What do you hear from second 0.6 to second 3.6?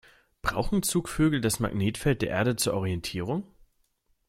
Zugvögel das Magnetfeld der Erde zur Orientierung?